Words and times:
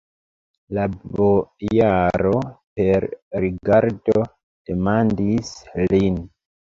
La 0.75 0.85
bojaro 1.17 2.31
per 2.81 3.05
rigardo 3.45 4.25
demandis 4.71 5.53
lin. 5.93 6.19